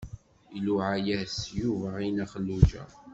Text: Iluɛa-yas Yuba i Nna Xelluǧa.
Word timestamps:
Iluɛa-yas 0.55 1.35
Yuba 1.59 1.89
i 2.07 2.09
Nna 2.09 2.25
Xelluǧa. 2.31 2.83